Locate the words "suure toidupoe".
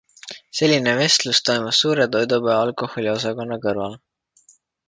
1.85-2.57